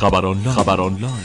خبر 0.00 0.26
آنلاین 0.26 0.52
خبر 0.56 0.80
آنلاین 0.80 1.24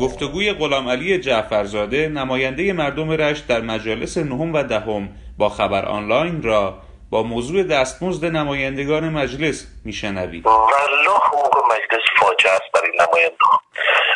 گفتگوی 0.00 0.52
غلام 0.52 0.88
علی 0.88 1.18
جعفرزاده 1.18 2.08
نماینده 2.08 2.72
مردم 2.72 3.10
رشت 3.10 3.46
در 3.46 3.60
مجالس 3.60 4.18
نهم 4.18 4.54
و 4.54 4.62
دهم 4.62 5.08
با 5.38 5.48
خبر 5.48 5.84
آنلاین 5.84 6.42
را 6.42 6.78
با 7.10 7.22
موضوع 7.22 7.62
دستمزد 7.62 8.24
نمایندگان 8.24 9.08
مجلس 9.08 9.66
میشنوید. 9.84 10.46
والله 10.46 11.16
حقوق 11.16 11.64
مجلس 11.64 12.04
فاجعه 12.18 12.52
است 12.52 12.72
برای 12.74 12.90
نماینده. 12.98 13.36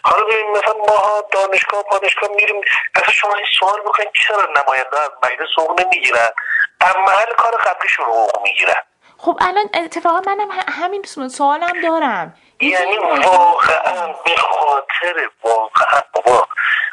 حالا 0.04 0.24
ببین 0.24 0.50
مثلا 0.50 0.74
ما 0.78 1.22
دانشگاه 1.32 1.82
دانشگاه 1.92 2.30
میریم 2.36 2.56
اصلا 2.94 3.12
شما 3.12 3.34
این 3.34 3.46
سوال 3.60 3.80
بکنید 3.86 4.08
چرا 4.26 4.48
نماینده 4.56 5.00
از 5.00 5.10
مجلس 5.24 5.48
حقوق 5.58 5.80
نمی‌گیرن؟ 5.80 6.30
در 6.86 6.96
محل 6.98 7.32
کار 7.36 7.56
قبلیشون 7.56 8.04
حقوق 8.04 8.42
می‌گیرن. 8.42 8.82
خب 9.18 9.38
الان 9.40 9.68
اتفاقا 9.74 10.20
منم 10.26 10.48
همین 10.68 11.02
سوالم 11.28 11.80
دارم. 11.82 12.34
یعنی 12.60 12.96
واقعا 12.98 14.06
به 14.06 14.36
خاطر 14.36 15.30
واقعا 15.42 16.00
بابا 16.12 16.48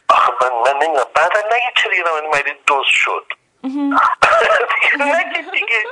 آخه 0.09 0.31
من 0.41 0.49
من 0.49 0.77
نمی‌دونم. 0.77 1.05
بعدا 1.15 1.39
نگه 1.39 1.73
چرا 1.83 1.93
یه 1.93 2.03
نماینده 2.07 2.57
دوست 2.67 2.89
شد. 2.89 3.25
نگه 4.99 5.51
دیگه 5.51 5.83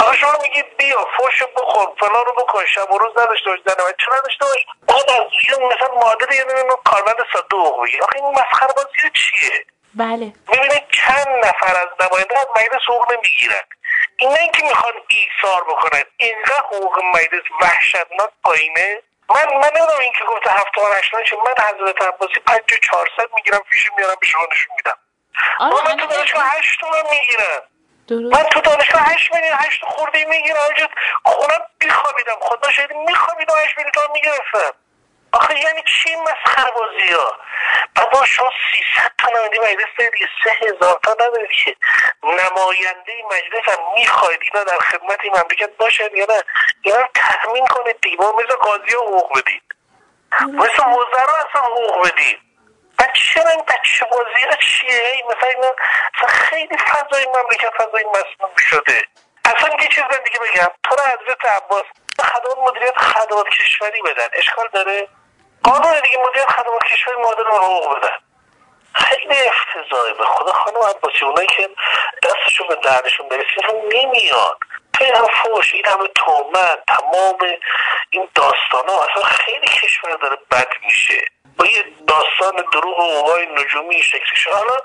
آقا 0.00 0.12
شما 0.12 0.32
میگید 0.42 0.76
بیا 0.76 1.06
فوش 1.16 1.42
بخور 1.56 1.88
فلان 2.00 2.24
رو 2.26 2.32
بکن. 2.32 2.64
شب 2.64 2.92
و 2.92 2.98
روز 2.98 3.12
نداشته 3.18 3.50
باش 3.50 3.58
زنه 3.66 3.94
چرا 3.98 4.18
نداشته 4.18 4.44
باش 4.44 4.66
بعد 4.88 5.10
از 5.10 5.26
یه 5.48 5.66
مثلا 5.66 5.94
مادر 5.94 6.32
یه 6.32 6.44
نمی‌دونم 6.44 6.76
کارمند 6.84 7.16
صدوق 7.32 7.84
بگی 7.84 8.00
آخه 8.00 8.16
این 8.16 8.30
مسخره 8.30 8.72
بازی 8.76 9.10
چیه؟ 9.14 9.66
بله. 9.98 10.32
می‌بینید 10.48 10.88
چند 10.90 11.28
نفر 11.44 11.76
از 11.76 11.88
نماینده 12.00 12.38
از 12.38 12.46
مجلس 12.56 12.82
حقوق 12.88 13.12
نمی‌گیرن 13.12 13.62
این 14.16 14.30
نه 14.32 14.40
اینکه 14.40 14.62
می‌خوان 14.62 14.92
ایثار 15.08 15.64
بکنن 15.64 16.02
اینقدر 16.16 16.58
حقوق 16.58 16.98
مجلس 17.14 17.42
وحشتناک 17.60 18.30
پایینه؟ 18.42 19.02
من 19.28 19.44
من 19.44 19.70
نمی‌دونم 19.76 20.00
این 20.00 20.12
که 20.18 20.24
گفته 20.24 20.50
هفت 20.50 20.72
تومن 20.74 20.98
هشتان 20.98 21.22
چه 21.24 21.36
من 21.36 21.64
حضرت 21.64 22.02
عباسی 22.02 22.40
پنج 22.46 22.72
و 22.72 22.76
چهارصد 22.86 23.34
می‌گیرم 23.36 23.60
پیش 23.70 23.90
میارم 23.96 24.16
به 24.20 24.26
شما 24.26 24.42
نشون 24.52 24.76
میدم. 24.76 24.98
من 25.60 25.96
تو 25.96 26.06
دانشگاه 26.06 26.44
هشت 26.58 26.80
تومن 26.80 27.02
می‌گیرم 27.10 27.62
من 28.36 28.42
تو 28.42 28.60
دانشگاه 28.60 29.02
هشت 29.02 29.34
میلیون 29.34 29.56
هشت 29.58 29.84
خورده 29.84 30.24
می‌گیرم 30.24 30.56
آجا 30.70 30.88
خونم 31.24 31.60
بیخوابیدم 31.78 32.36
خدا 32.40 32.70
شاید 32.70 32.92
میخوابیدم 32.92 33.54
هشت 33.64 33.76
میلیون 33.76 33.92
تومن 33.92 34.12
می‌گرفتم. 34.12 34.72
آخه 35.32 35.58
یعنی 35.58 35.82
چی 35.82 36.16
مسخره 36.16 36.70
بازی 36.70 37.12
ها 37.12 37.32
با 38.04 38.24
شما 38.24 38.50
سیصد 38.72 39.12
تا 39.18 39.30
نماینده 39.30 39.58
مجلس 39.60 39.88
دارید 39.98 40.12
دیگه 40.12 40.28
سه 40.44 40.50
هزار 40.50 41.00
تا 41.04 41.16
ندارید 41.20 41.50
که 41.64 41.76
نماینده 42.22 43.12
مجلس 43.24 43.68
هم 43.68 43.94
می‌خواید 43.94 44.38
اینا 44.42 44.64
در 44.64 44.78
خدمت 44.78 45.18
این 45.22 45.32
مملکت 45.32 45.76
باشد 45.76 46.14
یا 46.14 46.26
نه؟ 46.30 46.42
اینا 46.82 46.98
رو 46.98 47.08
تضمین 47.14 47.66
کنید 47.66 48.00
دیگه. 48.00 48.16
ما 48.16 48.32
مثل 48.32 48.54
قاضی 48.54 48.94
ها 48.94 49.00
حقوق 49.02 49.38
بدید 49.38 49.62
مثل 50.52 50.86
وزرا 50.86 51.36
اصلا 51.48 51.62
حقوق 51.62 52.06
بدید 52.08 52.48
چرا 53.34 53.50
این 53.50 53.64
بچه 53.68 54.06
بازی 54.10 54.46
ها 54.50 54.56
چیه؟ 54.56 55.22
مثلا 55.28 55.48
اینا 55.48 55.74
خیلی 56.28 56.76
فضای 56.78 57.26
مملکت 57.26 57.70
فضای 57.78 58.04
مسئول 58.04 58.62
شده. 58.70 59.02
اصلا 59.44 59.76
یه 59.82 59.88
چیز 59.88 60.04
دیگه 60.24 60.38
بگم. 60.38 60.68
تو 60.82 60.96
حضرت 61.02 61.44
عباس 61.44 61.84
خدمات 62.20 62.58
مدیریت 62.58 62.98
خدمات 62.98 63.48
کشوری 63.48 64.02
بدن. 64.02 64.28
اشکال 64.32 64.68
داره؟ 64.72 65.08
قانون 65.62 66.00
دیگه 66.00 66.18
مدیریت 66.18 66.50
خدمات 66.50 66.84
کشوری 66.84 67.16
مادر 67.16 67.42
رو 67.42 67.52
حقوق 67.52 67.98
بدن 67.98 68.16
خیلی 68.94 69.34
افتضاحه. 69.48 70.12
به 70.12 70.24
خدا 70.24 70.52
خانم 70.52 70.76
عباسی 70.76 71.24
اونایی 71.24 71.48
که 71.48 71.68
دستشون 72.22 72.68
به 72.68 72.74
دردشون 72.74 73.28
برسید 73.28 73.64
رو 73.64 73.82
نمیان 73.92 74.54
این 75.00 75.14
هم 75.14 75.26
فوش 75.26 75.74
این 75.74 75.86
همه 75.86 76.08
تومت 76.14 76.78
تمام 76.88 77.38
این 78.10 78.28
داستان 78.34 78.88
ها 78.88 79.04
اصلا 79.04 79.22
خیلی 79.22 79.66
کشور 79.66 80.16
داره 80.22 80.36
بد 80.50 80.68
میشه. 80.84 81.24
با 81.58 81.66
یه 81.66 81.84
داستان 82.06 82.64
دروغ 82.72 82.98
و 82.98 83.02
اوهای 83.02 83.46
نجومی 83.46 84.02
شکل 84.02 84.52
حالا 84.52 84.76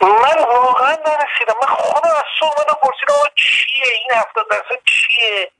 من 0.00 0.44
واقعا 0.44 0.90
نرسیدم. 0.90 1.54
من 1.62 1.74
خودم 1.74 2.10
از 2.10 2.24
صبح 2.40 2.54
من 2.58 2.74
پرسیدم 2.82 3.14
آقا 3.14 3.28
چیه؟ 3.36 3.92
این 3.92 4.10
هفتاد 4.12 4.48
درصد 4.50 4.80
چیه؟ 4.84 5.50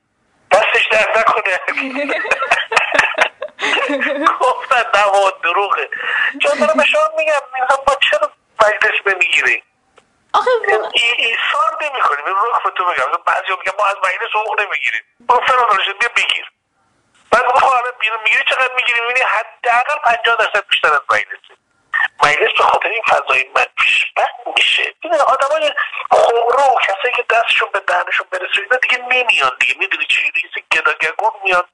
دستش 0.51 0.87
درد 0.87 1.19
نکنه. 1.19 1.59
گفتن 4.41 4.85
نه 4.95 5.31
دروغه. 5.43 5.89
چون 6.43 6.59
دارم 6.59 6.77
به 6.77 6.85
شما 6.85 7.09
میگم 7.17 7.33
میگم 7.55 7.85
با 7.87 7.95
چرا 8.11 8.31
مجلس 8.63 9.07
نمی‌گیره 9.07 9.63
آخه 10.33 10.51
ایثار 10.95 11.79
نمی 11.83 12.01
کنیم 12.01 12.25
به 12.25 12.31
رخ 12.31 12.63
تو 12.77 12.85
بگم 12.85 13.23
بعضی 13.27 13.51
میگم 13.51 13.73
ما 13.79 13.87
از 13.87 13.97
مجلس 13.97 14.31
حقوق 14.35 14.61
نمی‌گیریم. 14.61 15.03
با 15.21 15.41
فلان 15.41 15.77
داشته 15.77 15.93
بیا 15.93 16.09
بگیر. 16.17 16.53
بعد 17.31 17.45
بخواه 17.47 17.75
حالا 17.75 17.93
بیرون 18.01 18.19
می‌گیری 18.25 18.45
چقدر 18.45 18.75
می‌گیری 18.77 19.01
می‌بینی 19.01 19.21
حداقل 19.21 19.99
پنجاه 20.05 20.37
درصد 20.37 20.67
بیشتر 20.69 20.93
از 20.93 21.01
مجلسه. 21.11 21.55
مجلس 22.23 22.57
به 22.59 22.63
خاطر 22.63 22.89
این 22.89 23.03
فضای 23.03 23.45
بد 23.45 23.71
میشه. 24.57 24.95
این 25.01 25.15
آدم 25.15 25.49
های 25.49 25.73
خمرو 26.11 26.79
کسایی 26.83 27.15
که 27.17 27.25
دستشون 27.31 27.69
به 27.73 27.81
دهنشون 27.81 28.27
برسه 28.31 28.63
اینا 28.63 28.77
دیگه 28.77 28.99
نمیان 28.99 29.53
دیگه. 29.61 29.75
می‌دونی 29.79 30.07
چه 30.07 30.21
ریسی 30.35 30.65
گداگگون 30.73 31.31
میاد 31.45 31.69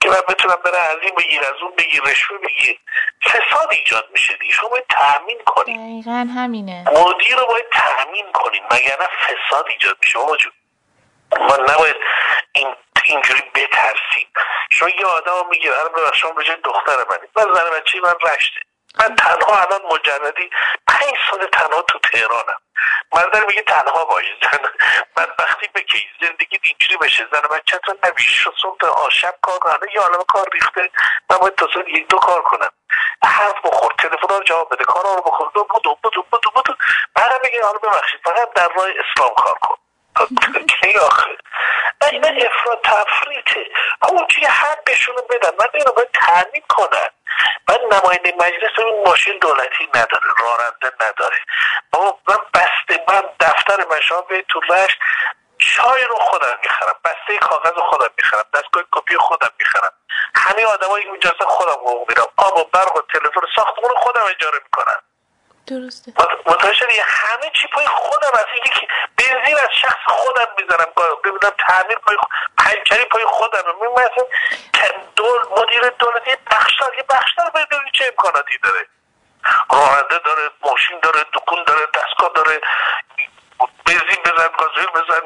که 0.00 0.08
من 0.08 0.20
بتونم 0.28 0.58
بره 0.64 0.78
از 0.78 0.96
این 1.02 1.14
بگیر 1.14 1.40
از 1.40 1.62
اون 1.62 1.72
بگیر 1.76 2.02
رشوه 2.02 2.38
بگیر. 2.38 2.80
فساد 3.22 3.68
ایجاد 3.70 4.08
میشه 4.12 4.36
دیگه. 4.36 4.54
شما 4.54 4.68
باید 4.68 4.84
تأمین 4.90 5.38
کنید. 5.46 5.80
دقیقا 5.80 6.26
همینه. 6.36 6.84
مدیر 6.88 7.36
رو 7.36 7.46
باید 7.46 7.66
تأمین 7.72 8.32
کنید. 8.32 8.62
مگر 8.70 8.96
نه 9.00 9.06
فساد 9.06 9.66
ایجاد 9.68 9.96
میشه 10.02 10.18
آقا 10.18 10.36
ما 11.40 11.56
نباید 11.56 11.96
این 12.52 12.74
اینجوری 13.04 13.42
بترسیم. 13.54 14.28
شما 14.70 14.88
یه 14.88 15.06
آدم 15.06 15.48
میگه 15.50 15.70
الان 15.78 15.92
ببخش 15.92 16.20
شما 16.20 16.32
به 16.32 16.44
جای 16.44 16.56
دختر 16.64 16.96
منید. 16.96 17.30
من 17.36 17.54
زن 17.54 17.70
بچه 17.70 18.00
من 18.00 18.14
رشته. 18.22 18.60
من 19.00 19.16
تنها 19.16 19.62
الان 19.62 19.80
مجردی 19.92 20.50
پنج 20.88 21.14
سال 21.30 21.46
تنها 21.52 21.82
تو 21.82 21.98
تهرانم. 21.98 22.56
مردم 23.14 23.46
میگه 23.46 23.62
تنها 23.62 24.04
باش. 24.04 24.24
زن 24.42 24.58
بدبختی 25.16 25.68
بکی 25.74 26.08
زندگی 26.20 26.41
اینجوری 26.62 26.96
بشه. 26.96 27.26
زن 27.32 27.40
بچه 27.40 27.78
تو 27.78 27.94
نبیش. 28.04 28.48
صبح 28.62 28.86
آشب 28.86 29.34
کار 29.42 29.58
کنه 29.58 29.92
یا 29.94 30.02
عالم 30.02 30.24
کار 30.28 30.46
ریخته. 30.52 30.90
من 31.30 31.36
باید 31.36 31.54
تا 31.54 31.68
سال 31.74 31.88
یک 31.88 32.08
دو 32.08 32.18
کار 32.18 32.42
کنم. 32.42 32.70
حرف 33.24 33.54
بخور. 33.64 33.92
تلفن 33.98 34.34
رو 34.34 34.42
جواب 34.44 34.74
بده. 34.74 34.84
کارا 34.84 35.14
رو 35.14 35.22
بخور. 35.22 35.50
دو 35.54 35.64
بودو 35.64 35.98
بودو 36.02 36.22
بودو 36.30 36.50
بودو 36.50 36.74
بعد 37.14 37.30
میگه 37.44 37.64
حالا 37.64 37.78
ببخشید. 37.78 38.20
فقط 38.24 38.52
در 38.54 38.68
راه 38.68 38.86
اسلام 38.86 39.34
کار 39.34 39.58
کن. 39.60 39.76
کی 40.80 40.98
آخه. 40.98 41.36
اینا 42.12 42.28
افراد 42.28 42.80
تفریطه. 42.84 43.66
اون 44.08 44.26
چیه 44.26 44.50
حقشون 44.50 45.16
رو 45.16 45.22
بدن. 45.22 45.50
من 45.60 45.66
اینو 45.74 45.92
باید 45.92 46.08
تعمین 46.14 46.62
کنن. 46.68 47.08
بعد 47.66 47.80
نماینده 47.80 48.34
مجلس 48.40 48.78
این 48.78 49.04
ماشین 49.06 49.38
دولتی 49.38 49.88
نداره. 49.94 50.28
راننده 50.38 51.06
نداره. 51.06 51.36
بابا 51.90 52.18
من 52.28 52.38
بسته. 52.54 53.04
من 53.08 53.22
دفتر 53.40 53.96
مشام 53.96 54.24
به 54.28 54.44
تو 54.48 54.60
رشت. 54.60 54.98
چای 55.76 56.04
رو 56.04 56.16
خودم 56.16 56.58
می‌خرم 56.62 56.94
بسته 57.04 57.38
کاغذ 57.38 57.78
خودم 57.90 58.10
می‌خرم 58.18 58.44
دستگاه 58.54 58.82
کپی 58.92 59.16
خودم 59.16 59.50
می‌خرم. 59.58 59.92
همه 60.34 60.64
آدمایی 60.64 61.04
اینجا 61.04 61.34
خودم 61.46 61.72
حقوق 61.72 62.08
میرم 62.08 62.26
آب 62.36 62.56
و 62.56 62.64
برق 62.64 62.96
و 62.96 63.00
تلفن 63.12 63.46
ساختمون 63.56 63.90
خودم 63.96 64.22
اجاره 64.22 64.58
می‌کنم. 64.64 65.02
درسته. 65.66 66.12
متوجه 66.46 66.94
یه 66.94 67.04
همه 67.06 67.50
چی 67.54 67.68
پای 67.68 67.86
خودم 67.86 68.30
از 68.34 68.46
اینکه 68.52 68.86
بنزین 69.18 69.56
از 69.56 69.68
شخص 69.82 69.98
خودم 70.08 70.46
می‌زنم. 70.58 70.86
ببینم 71.24 71.52
تعمیر 71.68 71.98
پای 71.98 72.16
پنچری 72.58 73.04
پای 73.04 73.24
خودم 73.24 73.62
مثلا 73.92 74.26
دول 75.16 75.40
مدیر 75.56 75.88
دولتی 75.88 76.36
بخشدار 76.50 76.94
یه 76.96 77.04
بخشدار 77.08 77.50
ببینید 77.50 77.92
چه 77.92 78.04
امکاناتی 78.04 78.58
داره. 78.58 78.86
راننده 79.70 80.18
داره 80.18 80.50
ماشین 80.60 81.00
داره 81.00 81.24
دکون 81.32 81.64
داره 81.66 81.86
دستگاه 81.94 82.30
داره. 82.34 82.60
بنزین 83.86 84.22
بزن 84.24 84.48
گازوئیل 84.58 84.86
بزن 84.86 85.20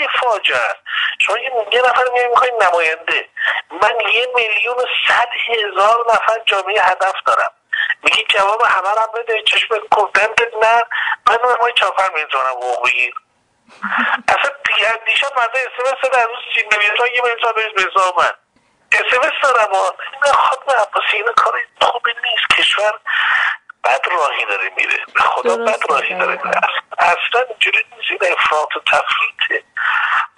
خیلی 0.00 0.08
فاجعه. 0.20 0.56
است 0.56 0.80
شما 1.18 1.38
یه 1.72 1.82
نفر 1.82 2.04
میای 2.12 2.28
می‌خوای 2.28 2.50
نماینده. 2.60 3.28
من 3.70 4.00
یه 4.12 4.28
میلیون 4.34 4.76
و 4.76 4.84
صد 5.08 5.28
هزار 5.48 6.04
نفر 6.08 6.38
جامعه 6.46 6.82
هدف 6.82 7.14
دارم. 7.26 7.50
میگی 8.02 8.24
جواب 8.28 8.62
همه 8.62 8.90
رو 8.90 9.12
بده. 9.14 9.42
چشم 9.42 9.68
کردنت 9.96 10.40
نه. 10.62 10.82
من 11.26 11.38
ما 11.60 11.70
چاپر 11.70 12.10
می‌زنم 12.14 12.50
حقوق 12.50 12.88
بگیر 12.88 13.14
اصلا 14.28 14.50
دیشب 15.06 15.32
مرده 15.36 15.58
اسمس 15.58 16.10
در 16.10 16.26
روز 16.26 16.38
سی 16.54 16.62
میلیون 16.72 17.08
یه 17.14 17.22
میلیون 17.22 17.40
تا 17.42 17.52
بریز 17.52 17.74
به 17.74 17.82
حساب 17.90 18.20
من. 18.20 18.30
اسمس 18.92 19.32
دارم 19.42 19.68
این 20.24 20.32
خاطر 20.32 20.76
عباسی 20.76 21.16
این 21.16 21.26
کار 21.36 21.54
خوبی 21.80 22.10
نیست. 22.12 22.60
کشور 22.60 22.92
بد 23.84 24.00
راهی 24.10 24.44
داره 24.44 24.70
میره. 24.76 25.04
به 25.14 25.20
خدا 25.20 25.56
بد 25.56 25.90
راهی 25.90 26.14
داره. 26.14 26.40
میره 26.44 26.60
اصلا 26.98 27.42
اینجوری 27.48 27.84
نیست. 27.96 28.10
این 28.22 28.32
افراط 28.32 28.76
و 28.76 28.80
تفریطه. 28.80 29.64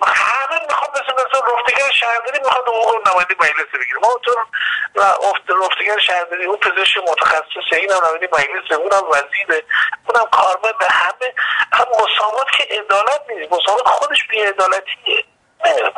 همه 0.06 0.60
می‌خوام 0.68 0.90
مثل 0.90 1.12
مثل 1.14 1.38
رفتگر 1.54 1.90
شهرداری 2.00 2.38
می‌خواد 2.44 2.64
حقوق 2.68 3.08
نماینده 3.08 3.34
مجلس 3.40 3.68
بگیره 3.74 3.98
ما 4.02 4.08
اونطور 4.08 5.66
رفتگر 5.66 5.98
شهرداری 5.98 6.44
اون 6.44 6.56
پزشک 6.56 6.96
متخصص 7.10 7.66
این 7.72 7.90
هم 7.90 7.98
نماینده 8.04 8.28
مجلس 8.32 8.78
اونم 8.78 9.04
وزیره 9.10 9.64
اونم 10.08 10.26
کارمند 10.32 10.74
همه. 10.90 11.28
هم 11.72 11.86
مساوات 12.02 12.46
که 12.58 12.64
عدالت 12.64 13.22
نیست. 13.28 13.52
مساوات 13.52 13.86
خودش 13.86 14.18
بی 14.30 14.40
عدالتیه 14.42 15.24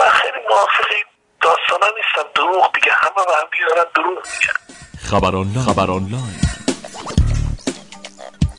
من 0.00 0.08
خیلی 0.08 0.38
موافق 0.48 0.88
داستانا 1.40 1.86
نیستم. 1.96 2.28
دروغ 2.34 2.72
دیگه. 2.74 2.92
همه 2.92 3.26
به 3.26 3.32
هم 3.36 3.86
دروغ 3.94 4.18
میگن. 4.18 4.56
خبر 5.10 5.90
آنلاین 5.90 6.40